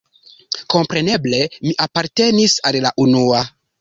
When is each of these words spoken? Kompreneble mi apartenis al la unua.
Kompreneble 0.73 1.41
mi 1.67 1.73
apartenis 1.87 2.57
al 2.71 2.79
la 2.87 2.97
unua. 3.05 3.45